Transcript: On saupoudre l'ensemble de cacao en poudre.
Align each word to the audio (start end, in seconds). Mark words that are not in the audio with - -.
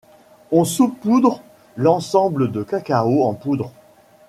On 0.51 0.65
saupoudre 0.65 1.43
l'ensemble 1.77 2.51
de 2.51 2.63
cacao 2.63 3.21
en 3.23 3.35
poudre. 3.35 3.71